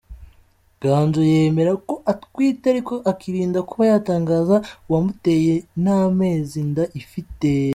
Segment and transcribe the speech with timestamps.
[0.81, 4.55] Ganzo yemera ko atwite ariko akirinda kuba yatangaza
[4.87, 7.49] uwamuteye n’amezi inda ifite.